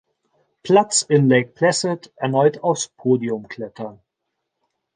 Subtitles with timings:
[0.63, 3.99] Platz in Lake Placid erneut aufs Podium klettern.